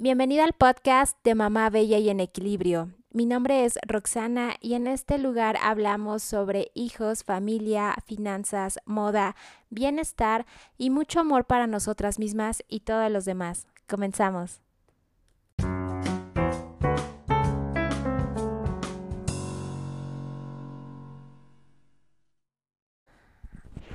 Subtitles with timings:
[0.00, 2.92] Bienvenida al podcast de Mamá Bella y en Equilibrio.
[3.10, 9.34] Mi nombre es Roxana y en este lugar hablamos sobre hijos, familia, finanzas, moda,
[9.70, 13.66] bienestar y mucho amor para nosotras mismas y todos los demás.
[13.88, 14.60] Comenzamos.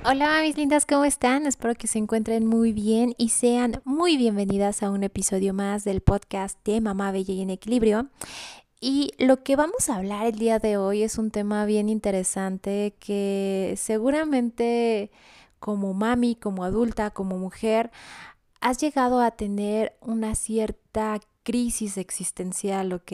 [0.06, 1.46] Hola mis lindas, ¿cómo están?
[1.46, 6.02] Espero que se encuentren muy bien y sean muy bienvenidas a un episodio más del
[6.02, 8.10] podcast de Mamá Bella y en Equilibrio.
[8.82, 12.94] Y lo que vamos a hablar el día de hoy es un tema bien interesante
[13.00, 15.10] que seguramente
[15.58, 17.90] como mami, como adulta, como mujer,
[18.60, 23.12] has llegado a tener una cierta crisis existencial, ¿ok?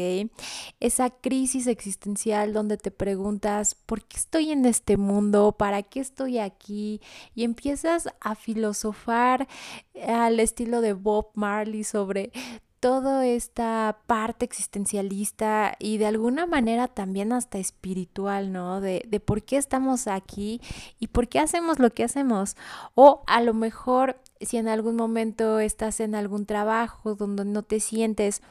[0.80, 5.52] Esa crisis existencial donde te preguntas, ¿por qué estoy en este mundo?
[5.52, 7.02] ¿Para qué estoy aquí?
[7.34, 9.46] Y empiezas a filosofar
[10.06, 12.32] al estilo de Bob Marley sobre
[12.80, 18.80] toda esta parte existencialista y de alguna manera también hasta espiritual, ¿no?
[18.80, 20.62] De, de, por qué estamos aquí
[20.98, 22.56] y por qué hacemos lo que hacemos.
[22.94, 27.80] O a lo mejor si en algún momento estás en algún trabajo donde no te
[27.80, 28.42] sientes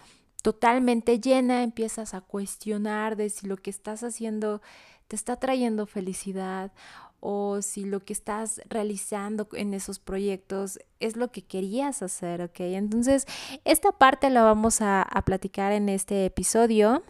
[0.42, 4.62] totalmente llena, empiezas a cuestionar de si lo que estás haciendo
[5.08, 6.72] te está trayendo felicidad
[7.20, 12.60] o si lo que estás realizando en esos proyectos es lo que querías hacer, ¿ok?
[12.62, 13.26] Entonces,
[13.66, 17.04] esta parte la vamos a, a platicar en este episodio.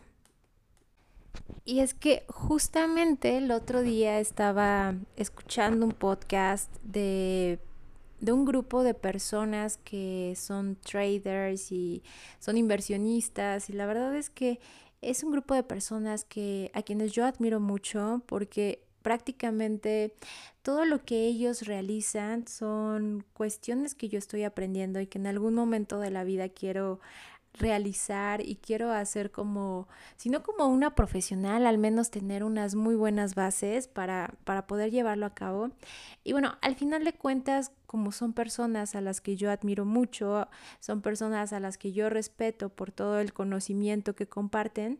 [1.65, 7.59] Y es que justamente el otro día estaba escuchando un podcast de
[8.21, 12.03] de un grupo de personas que son traders y
[12.39, 14.59] son inversionistas y la verdad es que
[15.01, 20.13] es un grupo de personas que a quienes yo admiro mucho porque prácticamente
[20.61, 25.53] todo lo que ellos realizan son cuestiones que yo estoy aprendiendo y que en algún
[25.53, 26.99] momento de la vida quiero
[27.59, 32.95] realizar y quiero hacer como, si no como una profesional, al menos tener unas muy
[32.95, 35.71] buenas bases para, para poder llevarlo a cabo.
[36.23, 40.47] Y bueno, al final de cuentas, como son personas a las que yo admiro mucho,
[40.79, 44.99] son personas a las que yo respeto por todo el conocimiento que comparten,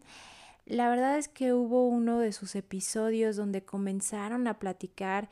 [0.70, 5.28] la verdad es que hubo uno de sus episodios donde comenzaron a platicar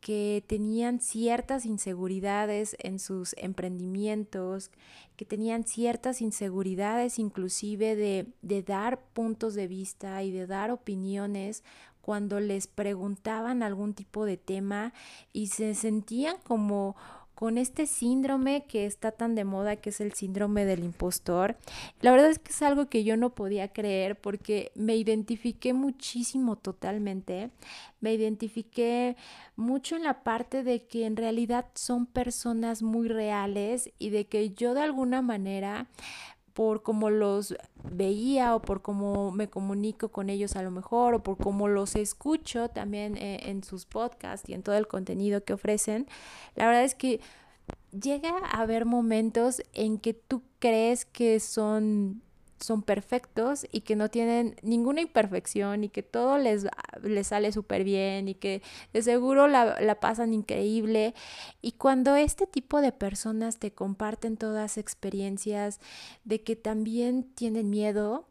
[0.00, 4.70] que tenían ciertas inseguridades en sus emprendimientos,
[5.16, 11.64] que tenían ciertas inseguridades inclusive de, de dar puntos de vista y de dar opiniones
[12.00, 14.94] cuando les preguntaban algún tipo de tema
[15.34, 16.96] y se sentían como
[17.38, 21.56] con este síndrome que está tan de moda, que es el síndrome del impostor.
[22.00, 26.56] La verdad es que es algo que yo no podía creer porque me identifiqué muchísimo
[26.56, 27.50] totalmente.
[28.00, 29.16] Me identifiqué
[29.54, 34.50] mucho en la parte de que en realidad son personas muy reales y de que
[34.50, 35.86] yo de alguna manera
[36.58, 37.54] por cómo los
[37.84, 41.94] veía o por cómo me comunico con ellos a lo mejor o por cómo los
[41.94, 46.08] escucho también eh, en sus podcasts y en todo el contenido que ofrecen,
[46.56, 47.20] la verdad es que
[47.92, 52.22] llega a haber momentos en que tú crees que son
[52.60, 56.66] son perfectos y que no tienen ninguna imperfección y que todo les,
[57.02, 61.14] les sale súper bien y que de seguro la, la, pasan increíble.
[61.62, 65.80] Y cuando este tipo de personas te comparten todas experiencias
[66.24, 68.28] de que también tienen miedo,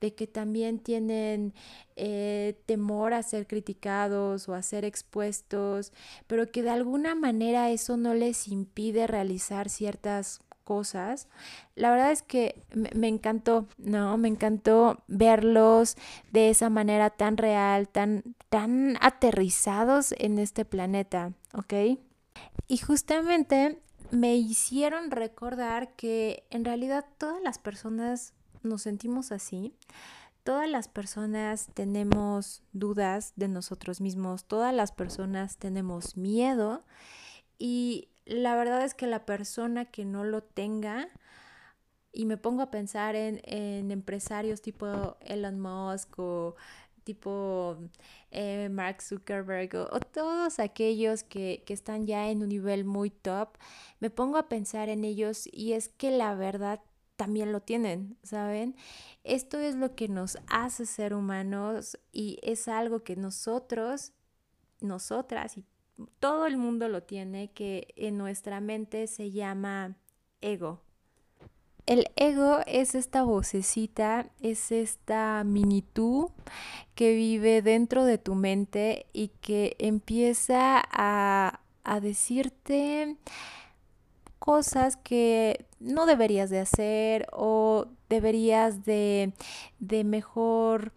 [0.00, 1.54] de que también tienen
[1.96, 5.92] eh, temor a ser criticados o a ser expuestos,
[6.26, 11.28] pero que de alguna manera eso no les impide realizar ciertas cosas.
[11.76, 14.18] La verdad es que me, encantó, ¿no?
[14.18, 15.96] Me encantó verlos
[16.30, 21.98] de esa manera tan real, tan, tan aterrizados en este planeta, ¿ok?
[22.66, 23.80] Y justamente
[24.10, 29.72] me hicieron recordar que en realidad todas las personas nos sentimos así.
[30.44, 36.84] Todas las personas tenemos dudas de nosotros mismos, todas las personas tenemos miedo
[37.58, 41.08] y la verdad es que la persona que no lo tenga,
[42.12, 46.56] y me pongo a pensar en, empresarios tipo Elon Musk o
[47.04, 47.76] tipo
[48.30, 53.56] eh, Mark Zuckerberg o, todos aquellos que, que, están ya en un nivel muy top,
[54.00, 56.80] me pongo a pensar en ellos y es que la verdad
[57.16, 58.76] también lo tienen, ¿saben?
[59.24, 64.12] Esto es lo que nos hace ser humanos y es algo que nosotros,
[64.80, 65.64] nosotras y
[66.18, 69.96] todo el mundo lo tiene, que en nuestra mente se llama
[70.40, 70.80] ego.
[71.86, 76.32] El ego es esta vocecita, es esta mini tú
[76.94, 83.16] que vive dentro de tu mente y que empieza a, a decirte
[84.38, 89.32] cosas que no deberías de hacer o deberías de,
[89.78, 90.92] de mejor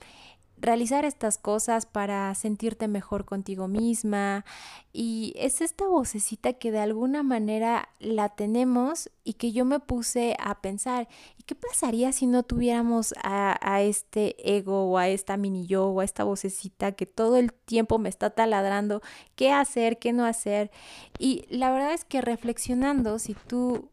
[0.61, 4.45] realizar estas cosas para sentirte mejor contigo misma.
[4.93, 10.35] Y es esta vocecita que de alguna manera la tenemos y que yo me puse
[10.39, 15.35] a pensar, ¿y qué pasaría si no tuviéramos a, a este ego o a esta
[15.35, 19.01] mini yo o a esta vocecita que todo el tiempo me está taladrando
[19.35, 20.71] qué hacer, qué no hacer?
[21.17, 23.89] Y la verdad es que reflexionando, si tú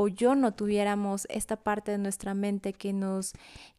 [0.00, 3.32] o yo no tuviéramos esta parte de nuestra mente que nos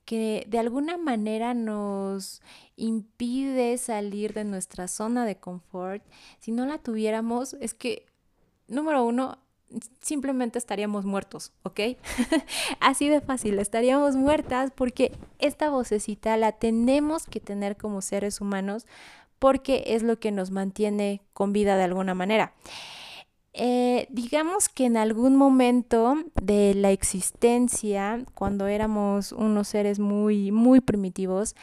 [0.03, 2.41] que de alguna manera nos
[2.75, 6.03] impide salir de nuestra zona de confort,
[6.39, 8.05] si no la tuviéramos, es que,
[8.67, 9.37] número uno,
[10.01, 11.79] simplemente estaríamos muertos, ¿ok?
[12.81, 18.87] Así de fácil, estaríamos muertas porque esta vocecita la tenemos que tener como seres humanos
[19.37, 22.53] porque es lo que nos mantiene con vida de alguna manera.
[23.53, 30.81] Eh, digamos que en algún momento de la existencia, cuando éramos unos seres muy, muy
[30.81, 31.55] primitivos,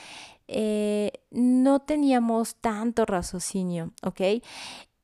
[0.49, 4.43] eh, no teníamos tanto raciocinio, ¿ok?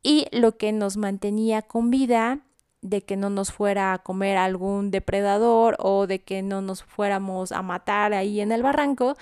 [0.02, 2.40] Y lo que nos mantenía con vida,
[2.80, 7.52] de que no nos fuera a comer algún depredador o de que no nos fuéramos
[7.52, 9.16] a matar ahí en el barranco,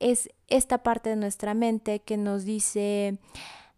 [0.00, 3.18] es esta parte de nuestra mente que nos dice,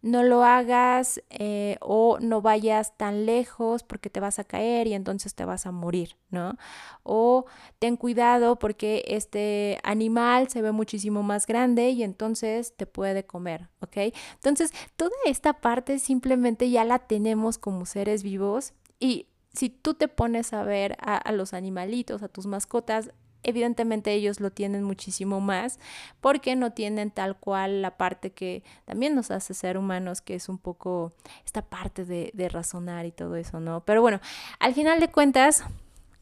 [0.04, 4.92] no lo hagas eh, o no vayas tan lejos porque te vas a caer y
[4.92, 6.58] entonces te vas a morir, ¿no?
[7.04, 7.46] O
[7.78, 13.70] ten cuidado porque este animal se ve muchísimo más grande y entonces te puede comer,
[13.80, 14.14] ¿ok?
[14.34, 20.08] Entonces, toda esta parte simplemente ya la tenemos como seres vivos y si tú te
[20.08, 23.10] pones a ver a, a los animalitos, a tus mascotas,
[23.44, 25.78] Evidentemente ellos lo tienen muchísimo más
[26.20, 30.48] porque no tienen tal cual la parte que también nos hace ser humanos, que es
[30.48, 31.12] un poco
[31.44, 33.84] esta parte de, de razonar y todo eso, ¿no?
[33.84, 34.20] Pero bueno,
[34.58, 35.64] al final de cuentas,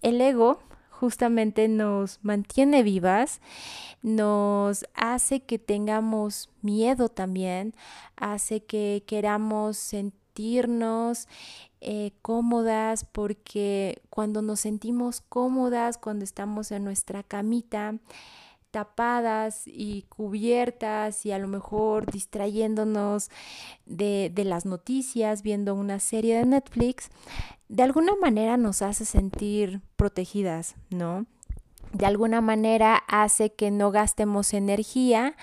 [0.03, 0.61] el ego
[0.91, 3.41] justamente nos mantiene vivas,
[4.03, 7.75] nos hace que tengamos miedo también,
[8.15, 9.77] hace que queramos
[10.33, 11.29] sentirnos
[11.81, 17.97] eh, cómodas, porque cuando nos sentimos cómodas, cuando estamos en nuestra camita,
[18.71, 23.29] tapadas y cubiertas y a lo mejor distrayéndonos
[23.85, 27.11] de, de, las noticias, viendo una serie de Netflix,
[27.69, 31.27] de alguna manera nos hace sentir protegidas, ¿no?
[31.93, 35.37] De alguna manera hace que no gastemos energía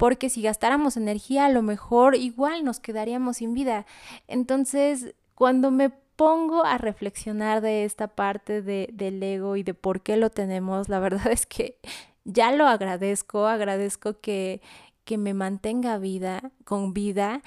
[0.00, 3.84] porque si gastáramos energía a lo mejor igual nos quedaríamos sin vida.
[4.28, 10.00] Entonces cuando me pongo a reflexionar de esta parte de, del ego y de por
[10.00, 11.76] qué lo tenemos, la verdad es que
[12.24, 14.62] ya lo agradezco, agradezco que,
[15.04, 17.42] que me mantenga vida, con vida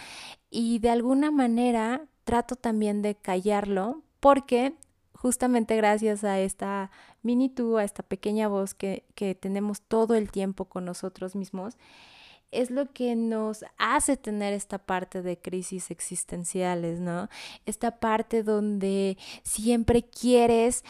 [0.52, 4.76] y de alguna manera trato también de callarlo porque
[5.16, 6.92] justamente gracias a esta
[7.24, 11.80] mini tú, a esta pequeña voz que, que tenemos todo el tiempo con nosotros mismos,
[12.54, 17.30] es lo que nos hace tener esta parte de crisis existenciales, ¿no?
[17.66, 20.84] Esta parte donde siempre quieres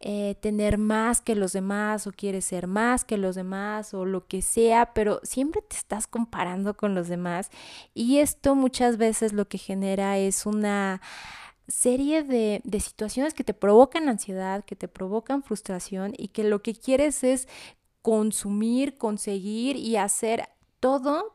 [0.00, 4.26] eh, tener más que los demás o quieres ser más que los demás o lo
[4.26, 7.50] que sea, pero siempre te estás comparando con los demás
[7.94, 11.00] y esto muchas veces lo que genera es una
[11.66, 16.62] serie de, de, situaciones que te provocan ansiedad, que te provocan frustración y que lo
[16.62, 17.48] que quieres es
[18.02, 20.48] consumir, conseguir y hacer
[20.80, 21.32] todo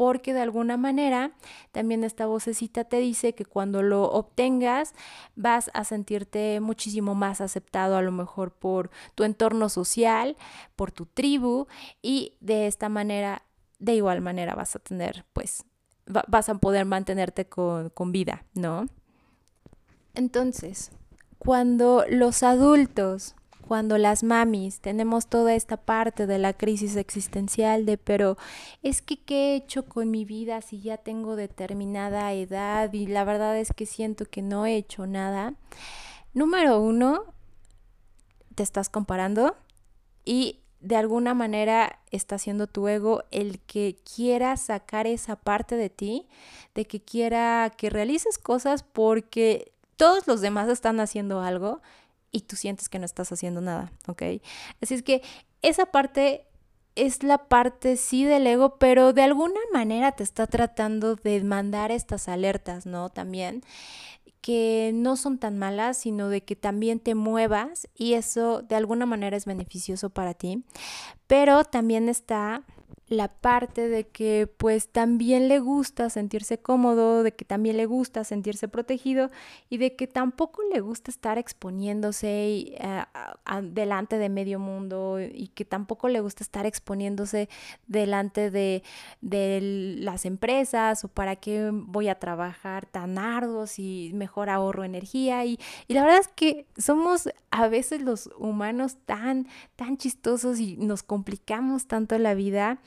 [0.00, 1.32] porque de alguna manera
[1.72, 4.94] también esta vocecita te dice que cuando lo obtengas
[5.36, 10.38] vas a sentirte muchísimo más aceptado a lo mejor por tu entorno social,
[10.74, 11.66] por tu tribu
[12.00, 13.42] y de esta manera,
[13.78, 15.64] de igual manera vas a tener pues
[16.06, 18.86] vas a poder mantenerte con, con vida, ¿no?
[20.14, 20.92] Entonces,
[21.38, 23.34] cuando los adultos
[23.70, 28.36] cuando las mamis tenemos toda esta parte de la crisis existencial de, pero
[28.82, 33.22] es que qué he hecho con mi vida si ya tengo determinada edad y la
[33.22, 35.54] verdad es que siento que no he hecho nada.
[36.34, 37.22] Número uno,
[38.56, 39.56] te estás comparando
[40.24, 45.90] y de alguna manera está siendo tu ego el que quiera sacar esa parte de
[45.90, 46.26] ti,
[46.74, 51.80] de que quiera que realices cosas porque todos los demás están haciendo algo
[52.32, 54.22] y tú sientes que no estás haciendo nada, ¿ok?
[54.80, 55.22] Así es que
[55.62, 56.46] esa parte
[56.96, 61.92] es la parte sí del ego, pero de alguna manera te está tratando de mandar
[61.92, 63.10] estas alertas, ¿no?
[63.10, 63.62] También
[64.40, 69.06] que no son tan malas, sino de que también te muevas y eso de alguna
[69.06, 70.64] manera es beneficioso para ti.
[71.26, 72.64] Pero también está
[73.10, 78.22] la parte de que pues también le gusta sentirse cómodo, de que también le gusta
[78.22, 79.32] sentirse protegido
[79.68, 83.04] y de que tampoco le gusta estar exponiéndose eh,
[83.64, 87.48] delante de medio mundo y que tampoco le gusta estar exponiéndose
[87.88, 88.84] delante de,
[89.20, 95.58] las empresas o para qué voy a trabajar tan arduos y mejor ahorro energía y,
[95.88, 101.02] y la verdad es que somos a veces los humanos tan, tan chistosos y nos
[101.02, 102.78] complicamos tanto la vida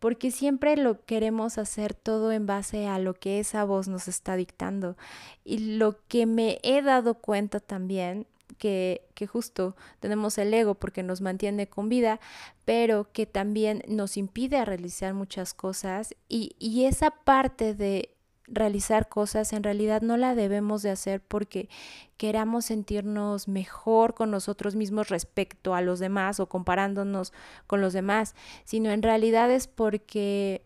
[0.00, 4.34] porque siempre lo queremos hacer todo en base a lo que esa voz nos está
[4.34, 4.96] dictando.
[5.44, 8.26] Y lo que me he dado cuenta también,
[8.58, 12.18] que, que, justo tenemos el ego porque nos mantiene con vida,
[12.64, 18.10] pero que también nos impide realizar muchas cosas y, y esa parte de
[18.50, 21.68] realizar cosas, en realidad no la debemos de hacer porque
[22.16, 27.32] queramos sentirnos mejor con nosotros mismos respecto a los demás o comparándonos
[27.66, 30.64] con los demás, sino en realidad es porque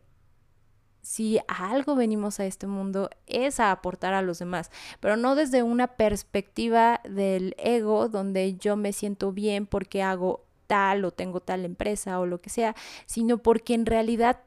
[1.02, 5.34] si a algo venimos a este mundo es a aportar a los demás, pero no
[5.34, 11.40] desde una perspectiva del ego donde yo me siento bien porque hago tal o tengo
[11.40, 12.74] tal empresa o lo que sea,
[13.04, 14.40] sino porque en realidad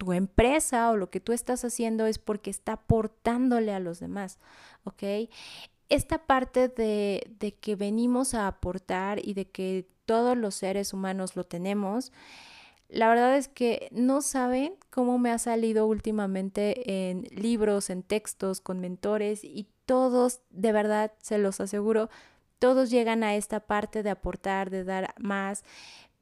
[0.00, 4.38] tu empresa o lo que tú estás haciendo es porque está aportándole a los demás,
[4.84, 5.28] ¿ok?
[5.90, 11.36] Esta parte de, de que venimos a aportar y de que todos los seres humanos
[11.36, 12.12] lo tenemos,
[12.88, 18.62] la verdad es que no saben cómo me ha salido últimamente en libros, en textos,
[18.62, 22.08] con mentores y todos, de verdad, se los aseguro,
[22.58, 25.62] todos llegan a esta parte de aportar, de dar más,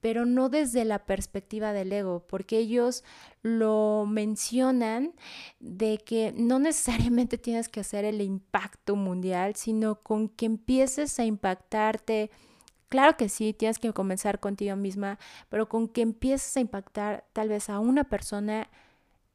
[0.01, 3.05] pero no desde la perspectiva del ego, porque ellos
[3.43, 5.15] lo mencionan
[5.61, 11.25] de que no necesariamente tienes que hacer el impacto mundial, sino con que empieces a
[11.25, 12.31] impactarte.
[12.89, 17.49] Claro que sí, tienes que comenzar contigo misma, pero con que empieces a impactar tal
[17.49, 18.69] vez a una persona,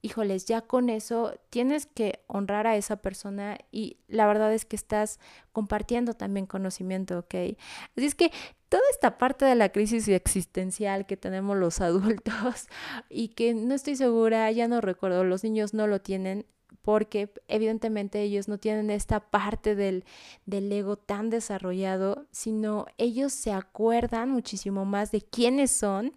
[0.04, 4.76] híjoles, ya con eso tienes que honrar a esa persona y la verdad es que
[4.76, 5.20] estás
[5.54, 7.34] compartiendo también conocimiento, ¿ok?
[7.96, 8.32] Así es que
[8.68, 12.68] toda esta parte de la crisis existencial que tenemos los adultos
[13.10, 16.46] y que no estoy segura, ya no recuerdo, los niños no lo tienen
[16.82, 20.04] porque evidentemente ellos no tienen esta parte del,
[20.46, 26.14] del ego tan desarrollado, sino ellos se acuerdan muchísimo más de quiénes son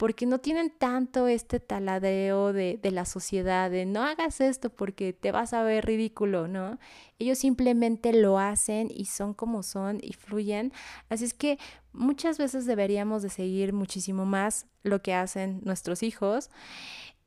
[0.00, 5.12] porque no tienen tanto este taladeo de, de, la sociedad, de no hagas esto porque
[5.12, 6.78] te vas a ver ridículo, ¿no?
[7.18, 10.72] Ellos simplemente lo hacen y son como son y fluyen.
[11.10, 11.58] Así es que
[11.92, 16.48] muchas veces deberíamos de seguir muchísimo más lo que hacen nuestros hijos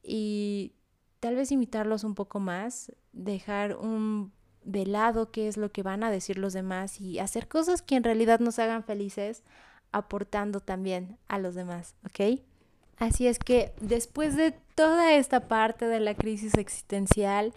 [0.01, 0.73] y
[1.19, 6.03] tal vez imitarlos un poco más, dejar un de lado qué es lo que van
[6.03, 9.43] a decir los demás y hacer cosas que en realidad nos hagan felices
[9.91, 12.41] aportando también a los demás, ¿ok?
[12.99, 17.53] Así es que después de toda esta parte de la crisis existencial,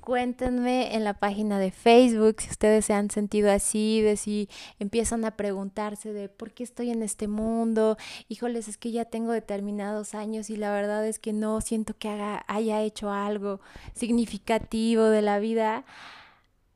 [0.00, 5.24] cuéntenme en la página de Facebook si ustedes se han sentido así, de si empiezan
[5.24, 7.96] a preguntarse de por qué estoy en este mundo,
[8.28, 12.08] híjoles, es que ya tengo determinados años y la verdad es que no siento que
[12.46, 13.60] haya hecho algo
[13.94, 15.84] significativo de la vida.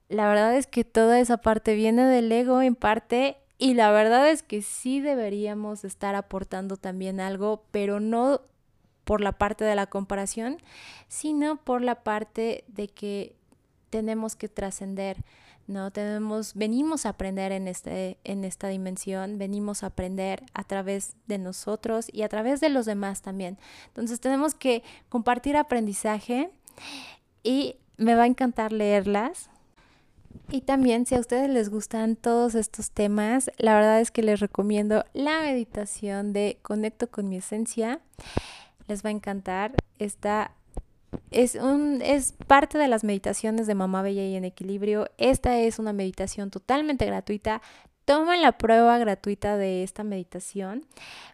[0.09, 4.29] La verdad es que toda esa parte viene del ego en parte y la verdad
[4.31, 8.41] es que sí deberíamos estar aportando también algo, pero no
[9.05, 10.57] por la parte de la comparación,
[11.09, 13.37] sino por la parte de que
[13.91, 15.23] tenemos que trascender,
[15.67, 15.91] ¿no?
[15.91, 21.37] Tenemos, venimos a aprender en, este, en esta dimensión, venimos a aprender a través de
[21.37, 23.59] nosotros y a través de los demás también.
[23.89, 26.51] Entonces tenemos que compartir aprendizaje
[27.43, 29.50] y me va a encantar leerlas.
[30.51, 34.41] Y también si a ustedes les gustan todos estos temas, la verdad es que les
[34.41, 38.01] recomiendo la meditación de Conecto con mi esencia.
[38.89, 39.75] Les va a encantar.
[39.99, 40.53] Esta
[41.31, 45.09] es, un, es parte de las meditaciones de Mamá Bella y en Equilibrio.
[45.19, 47.63] Esta es una meditación totalmente gratuita.
[48.05, 50.85] Tomen la prueba gratuita de esta meditación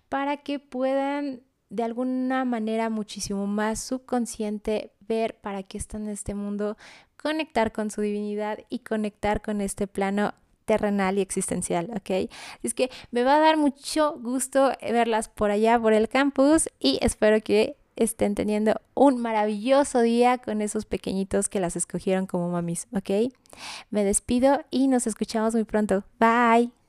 [0.08, 6.34] para que puedan de alguna manera muchísimo más subconsciente ver para qué están en este
[6.34, 6.76] mundo,
[7.16, 12.30] conectar con su divinidad y conectar con este plano terrenal y existencial, ¿ok?
[12.62, 16.98] Es que me va a dar mucho gusto verlas por allá, por el campus y
[17.02, 22.86] espero que estén teniendo un maravilloso día con esos pequeñitos que las escogieron como mamis,
[22.94, 23.32] ¿ok?
[23.90, 26.04] Me despido y nos escuchamos muy pronto.
[26.20, 26.85] Bye.